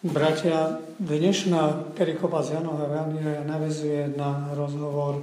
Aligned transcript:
Bratia, 0.00 0.80
dnešná 0.96 1.92
perikopa 1.92 2.40
z 2.40 2.56
Janova 2.56 2.88
Evangelia 2.88 3.44
navezuje 3.44 4.08
na 4.16 4.48
rozhovor 4.56 5.20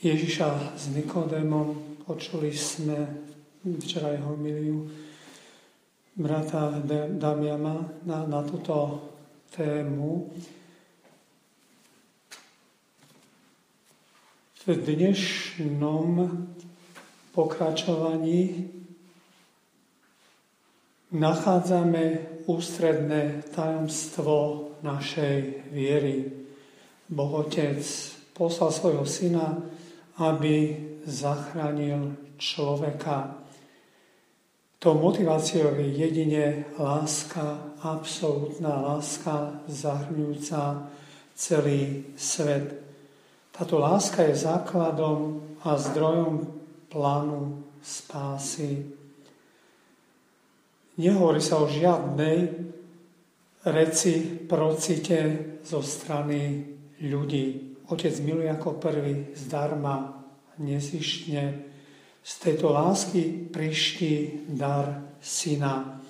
Ježiša 0.00 0.80
s 0.80 0.96
Nikodémom. 0.96 2.00
Počuli 2.08 2.56
sme 2.56 3.04
včera 3.76 4.16
jeho 4.16 4.32
miliu 4.32 4.88
brata 6.16 6.72
Damiama 7.20 8.00
na, 8.08 8.24
na 8.24 8.40
túto 8.48 8.96
tému. 9.52 10.24
V 14.64 14.72
dnešnom 14.72 16.32
pokračovaní 17.36 18.72
nachádzame 21.12 22.04
ústredné 22.46 23.46
tajomstvo 23.54 24.70
našej 24.82 25.70
viery. 25.70 26.30
Boh 27.06 27.46
Otec 27.46 27.82
poslal 28.34 28.70
svojho 28.74 29.06
syna, 29.06 29.62
aby 30.18 30.74
zachránil 31.06 32.18
človeka. 32.36 33.38
To 34.82 34.94
motiváciou 34.94 35.72
je 35.78 35.88
jedine 35.88 36.44
láska, 36.76 37.74
absolútna 37.80 38.76
láska, 38.76 39.64
zahrňujúca 39.66 40.90
celý 41.32 42.12
svet. 42.16 42.76
Táto 43.56 43.80
láska 43.80 44.22
je 44.28 44.36
základom 44.36 45.40
a 45.64 45.80
zdrojom 45.80 46.44
plánu 46.92 47.64
spásy. 47.80 48.84
Nehovorí 50.96 51.44
sa 51.44 51.60
o 51.60 51.68
žiadnej 51.68 52.56
reciprocite 53.68 55.18
zo 55.60 55.84
strany 55.84 56.64
ľudí. 57.04 57.76
Otec 57.92 58.16
miluje 58.24 58.48
ako 58.48 58.80
prvý 58.80 59.36
zdarma, 59.36 60.24
nezištne. 60.56 61.44
Z 62.26 62.32
tejto 62.42 62.72
lásky 62.72 63.46
priští 63.52 64.46
dar 64.50 65.14
syna. 65.20 66.00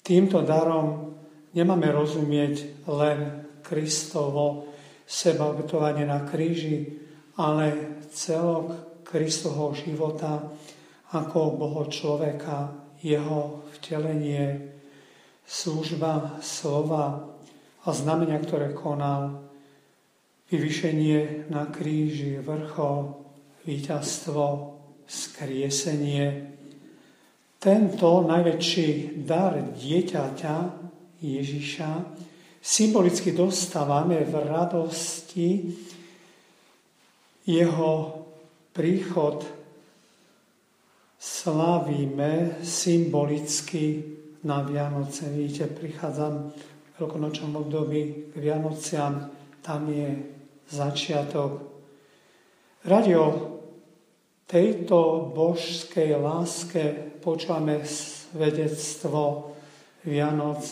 Týmto 0.00 0.40
darom 0.46 1.12
nemáme 1.52 1.92
rozumieť 1.92 2.86
len 2.88 3.44
Kristovo 3.60 4.70
sebaobetovanie 5.04 6.06
na 6.06 6.24
kríži, 6.24 6.86
ale 7.36 7.98
celok 8.14 9.02
Kristovho 9.04 9.74
života 9.74 10.38
ako 11.10 11.58
Boho 11.58 11.82
človeka 11.90 12.89
jeho 13.00 13.64
vtelenie, 13.76 14.72
služba 15.44 16.38
slova 16.44 17.26
a 17.84 17.88
znamenia, 17.90 18.38
ktoré 18.38 18.76
konal, 18.76 19.50
vyvyšenie 20.50 21.50
na 21.50 21.66
kríži, 21.70 22.38
vrchol, 22.42 23.16
víťazstvo, 23.64 24.76
skriesenie. 25.06 26.54
Tento 27.60 28.24
najväčší 28.24 29.20
dar 29.26 29.58
dieťaťa 29.74 30.56
Ježiša 31.20 31.90
symbolicky 32.60 33.32
dostávame 33.36 34.24
v 34.24 34.34
radosti 34.44 35.48
jeho 37.44 37.92
príchod 38.72 39.59
slavíme 41.20 42.56
symbolicky 42.64 44.04
na 44.44 44.64
Vianoce. 44.64 45.28
Vidíte, 45.28 45.68
prichádzam 45.68 46.48
v 46.48 46.96
veľkonočnom 46.96 47.52
období 47.60 48.32
k 48.32 48.34
Vianociam, 48.40 49.28
tam 49.60 49.92
je 49.92 50.16
začiatok. 50.72 51.60
Radi 52.88 53.12
o 53.20 53.28
tejto 54.48 55.28
božskej 55.36 56.16
láske 56.16 57.12
počúvame 57.20 57.84
svedectvo 57.84 59.52
Vianoc. 60.08 60.64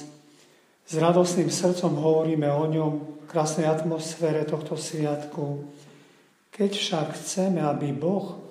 S 0.88 0.92
radostným 0.96 1.52
srdcom 1.52 1.92
hovoríme 2.00 2.48
o 2.48 2.64
ňom 2.64 2.92
v 3.20 3.24
krásnej 3.28 3.68
atmosfére 3.68 4.48
tohto 4.48 4.80
sviatku. 4.80 5.68
Keď 6.48 6.70
však 6.72 7.06
chceme, 7.20 7.60
aby 7.60 7.92
Boh 7.92 8.47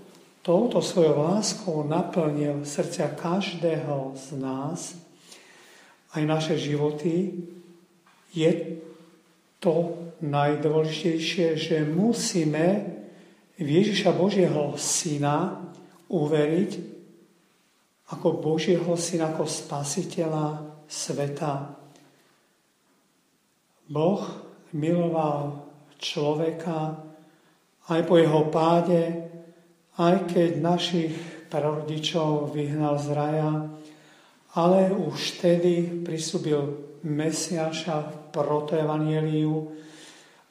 touto 0.48 0.80
svojou 0.80 1.28
láskou 1.28 1.84
naplnil 1.84 2.64
srdcia 2.64 3.20
každého 3.20 4.16
z 4.16 4.28
nás, 4.40 4.96
aj 6.16 6.24
naše 6.24 6.56
životy, 6.56 7.36
je 8.32 8.80
to 9.60 10.08
najdôležitejšie, 10.24 11.60
že 11.60 11.84
musíme 11.84 12.96
v 13.60 13.68
Ježiša 13.68 14.16
Božieho 14.16 14.80
Syna 14.80 15.68
uveriť 16.08 16.72
ako 18.16 18.40
Božieho 18.40 18.96
Syna, 18.96 19.36
ako 19.36 19.44
Spasiteľa 19.44 20.64
sveta. 20.88 21.76
Boh 23.92 24.24
miloval 24.72 25.68
človeka 26.00 27.04
aj 27.92 28.00
po 28.08 28.16
jeho 28.16 28.48
páde, 28.48 29.28
aj 29.98 30.30
keď 30.30 30.52
našich 30.62 31.14
prarodičov 31.50 32.54
vyhnal 32.54 33.02
z 33.02 33.08
raja, 33.18 33.52
ale 34.54 34.94
už 34.94 35.38
vtedy 35.38 36.06
prisúbil 36.06 36.86
Mesiaša 37.06 37.98
v 38.04 38.14
protoevanieliu, 38.34 39.54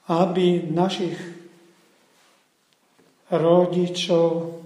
aby 0.06 0.70
našich 0.70 1.18
rodičov, 3.30 4.62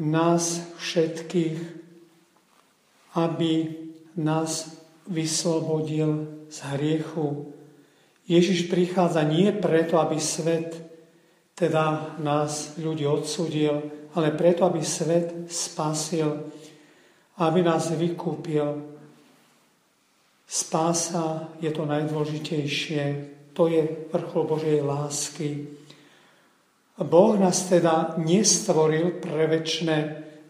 nás 0.00 0.64
všetkých, 0.80 1.60
aby 3.20 3.52
nás 4.16 4.80
vyslobodil 5.04 6.24
z 6.48 6.58
hriechu. 6.72 7.52
Ježiš 8.24 8.72
prichádza 8.72 9.28
nie 9.28 9.52
preto, 9.52 10.00
aby 10.00 10.16
svet 10.16 10.89
teda 11.60 12.16
nás 12.24 12.80
ľudí 12.80 13.04
odsudil, 13.04 13.84
ale 14.16 14.32
preto, 14.32 14.64
aby 14.64 14.80
svet 14.80 15.44
spasil, 15.52 16.48
aby 17.36 17.60
nás 17.60 17.92
vykúpil. 17.92 18.96
Spása 20.48 21.52
je 21.60 21.68
to 21.68 21.84
najdôležitejšie, 21.84 23.02
to 23.52 23.68
je 23.68 24.08
vrchol 24.08 24.48
Božej 24.48 24.80
lásky. 24.80 25.68
Boh 26.96 27.36
nás 27.36 27.68
teda 27.68 28.16
nestvoril 28.16 29.20
pre 29.20 29.44
väčšie 29.44 29.96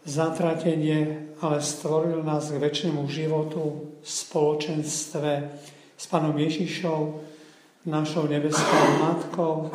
zatratenie, 0.07 1.31
ale 1.43 1.59
stvoril 1.59 2.23
nás 2.23 2.49
k 2.49 2.57
väčšnému 2.57 3.03
životu 3.11 3.93
v 3.99 4.07
spoločenstve 4.07 5.31
s 5.95 6.05
Pánom 6.09 6.33
Ježišom, 6.33 7.01
našou 7.85 8.27
nebeskou 8.27 8.85
matkou, 9.01 9.73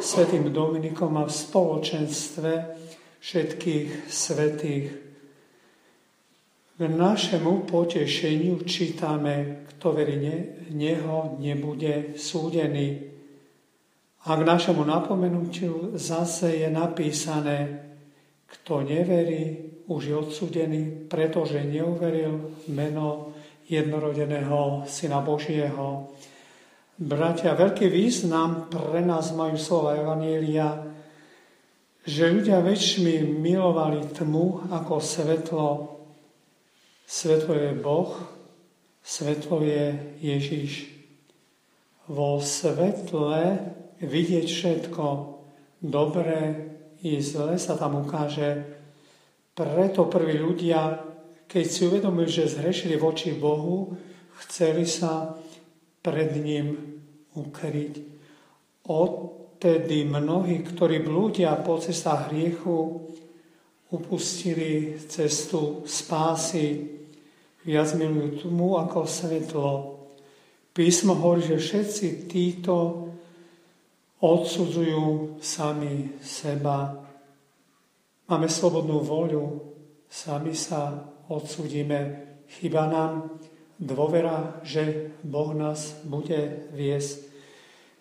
svetým 0.00 0.48
Dominikom 0.48 1.12
a 1.18 1.28
v 1.28 1.32
spoločenstve 1.32 2.52
všetkých 3.20 3.88
svetých. 4.08 4.86
K 6.78 6.80
našemu 6.88 7.68
potešeniu 7.68 8.64
čítame, 8.66 9.66
kto 9.70 9.92
verí 9.94 10.16
Neho, 10.72 11.36
nebude 11.38 12.16
súdený. 12.18 13.12
A 14.26 14.38
k 14.38 14.42
našemu 14.42 14.82
napomenutiu 14.86 15.94
zase 15.98 16.62
je 16.62 16.68
napísané, 16.70 17.82
kto 18.46 18.82
neverí, 18.82 19.70
už 19.86 20.02
je 20.04 20.14
odsúdený, 20.14 20.82
pretože 21.10 21.58
neuveril 21.62 22.54
meno 22.70 23.34
jednorodeného 23.66 24.86
Syna 24.86 25.20
Božieho. 25.20 26.14
Bratia, 27.02 27.58
veľký 27.58 27.90
význam 27.90 28.70
pre 28.70 29.02
nás 29.02 29.34
majú 29.34 29.58
slova 29.58 29.98
Evanielia, 29.98 30.86
že 32.06 32.30
ľudia 32.30 32.62
väčšmi 32.62 33.42
milovali 33.42 34.06
tmu 34.14 34.70
ako 34.70 35.02
svetlo. 35.02 35.68
Svetlo 37.02 37.58
je 37.58 37.70
Boh, 37.74 38.14
svetlo 39.02 39.66
je 39.66 39.98
Ježiš. 40.22 40.94
Vo 42.06 42.38
svetle 42.38 43.58
vidieť 43.98 44.46
všetko 44.46 45.06
dobré 45.82 46.70
i 47.02 47.18
zle 47.18 47.58
sa 47.58 47.74
tam 47.74 47.98
ukáže. 48.06 48.62
Preto 49.58 50.06
prví 50.06 50.38
ľudia, 50.38 51.02
keď 51.50 51.64
si 51.66 51.82
uvedomili, 51.82 52.30
že 52.30 52.46
zhrešili 52.46 52.94
voči 52.94 53.34
Bohu, 53.34 53.90
chceli 54.46 54.86
sa 54.86 55.34
pred 56.02 56.34
ním 56.42 56.98
ukryť. 57.38 57.94
Odtedy 58.90 60.04
mnohí, 60.04 60.66
ktorí 60.66 61.00
blúdia 61.06 61.54
po 61.62 61.78
cestách 61.78 62.34
hriechu, 62.34 63.08
upustili 63.94 64.98
cestu 65.06 65.86
spásy. 65.86 66.90
viac 67.62 67.94
milujú 67.94 68.50
tmu 68.50 68.74
ako 68.82 69.06
svetlo. 69.06 69.70
Písmo 70.74 71.14
hovorí, 71.14 71.46
že 71.46 71.62
všetci 71.62 72.06
títo 72.26 73.06
odsudzujú 74.18 75.38
sami 75.38 76.18
seba. 76.18 76.96
Máme 78.26 78.48
slobodnú 78.48 79.04
voľu, 79.04 79.60
sami 80.08 80.56
sa 80.56 80.96
odsudíme. 81.28 82.00
Chyba 82.48 82.88
nám 82.88 83.12
dôvera, 83.82 84.62
že 84.62 85.10
Boh 85.26 85.50
nás 85.50 85.98
bude 86.06 86.70
viesť. 86.70 87.26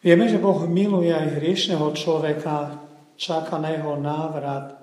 Vieme, 0.06 0.30
že 0.30 0.38
Boh 0.38 0.70
miluje 0.70 1.10
aj 1.10 1.42
hriešného 1.42 1.90
človeka, 1.98 2.86
čaká 3.18 3.58
na 3.58 3.74
jeho 3.74 3.98
návrat. 3.98 4.78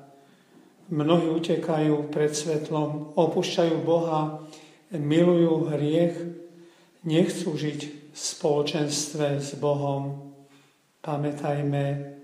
Mnohí 0.90 1.30
utekajú 1.30 2.10
pred 2.10 2.34
svetlom, 2.34 3.14
opúšťajú 3.14 3.76
Boha, 3.82 4.42
milujú 4.94 5.70
hriech, 5.74 6.16
nechcú 7.06 7.54
žiť 7.54 7.80
v 8.10 8.16
spoločenstve 8.18 9.38
s 9.38 9.54
Bohom. 9.58 10.34
Pamätajme, 11.02 12.14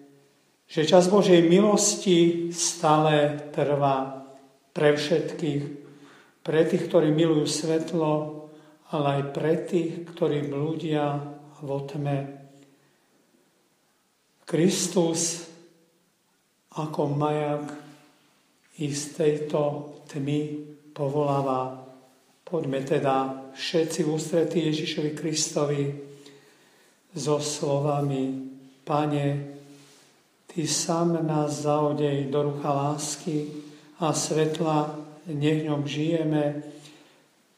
že 0.66 0.82
čas 0.88 1.06
Božej 1.06 1.46
milosti 1.46 2.50
stále 2.50 3.38
trvá 3.54 4.26
pre 4.74 4.98
všetkých, 4.98 5.62
pre 6.42 6.60
tých, 6.66 6.82
ktorí 6.90 7.14
milujú 7.14 7.46
svetlo, 7.46 8.43
ale 8.94 9.06
aj 9.18 9.22
pre 9.34 9.58
tých, 9.66 10.06
ktorí 10.14 10.46
blúdia 10.46 11.18
vo 11.66 11.82
tme. 11.82 12.46
Kristus 14.46 15.50
ako 16.78 17.10
majak 17.10 17.74
i 18.78 18.86
z 18.94 19.02
tejto 19.18 19.60
tmy 20.06 20.62
povoláva. 20.94 21.82
Poďme 22.46 22.86
teda 22.86 23.50
všetci 23.50 24.00
ústretí 24.06 24.62
Ježišovi 24.70 25.10
Kristovi 25.10 25.82
so 27.14 27.42
slovami 27.42 28.54
Pane, 28.86 29.54
Ty 30.54 30.62
sám 30.70 31.18
nás 31.26 31.66
zaodej 31.66 32.30
do 32.30 32.46
rucha 32.46 32.70
lásky 32.70 33.50
a 33.98 34.14
svetla, 34.14 34.94
nech 35.26 35.66
ňom 35.66 35.82
žijeme, 35.82 36.62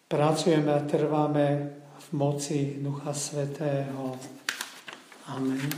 pracujeme 0.09 0.75
a 0.75 0.81
trváme 0.81 1.71
v 1.99 2.13
moci 2.13 2.77
Ducha 2.81 3.13
Svetého. 3.13 4.19
Amen. 5.27 5.71